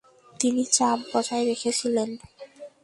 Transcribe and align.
তিনি 0.39 0.63
চাপ 0.71 0.99
বজায় 1.11 1.45
রেখেছিলেন। 1.45 2.09